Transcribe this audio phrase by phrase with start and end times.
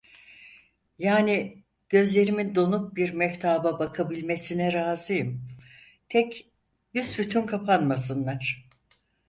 [0.99, 5.41] Yani, gözlerimin donuk bir mehtaba bakabilmesine razıyım,
[6.09, 6.51] tek
[6.93, 8.69] büsbütün kapanmasınlar.